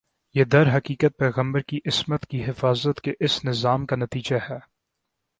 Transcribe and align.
یہ 0.35 0.43
درحقیقت 0.43 1.17
پیغمبر 1.17 1.59
کی 1.61 1.79
عصمت 1.85 2.25
کی 2.27 2.43
حفاظت 2.43 3.01
کے 3.01 3.13
اس 3.19 3.45
نظام 3.45 3.85
کا 3.85 3.95
نتیجہ 3.95 4.35
ہے 4.49 4.57